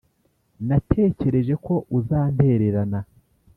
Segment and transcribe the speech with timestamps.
[0.67, 2.99] natekereje ko uzantererana...